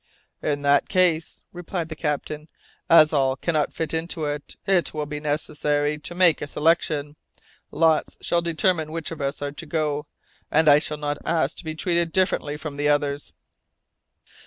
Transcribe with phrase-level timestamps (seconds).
[0.41, 2.47] "In that case," replied the captain,
[2.89, 7.17] "as all cannot fit into it, it will be necessary to make a selection.
[7.69, 10.07] Lots shall determine which of us are to go,
[10.49, 13.33] and I shall not ask to be treated differently from the others."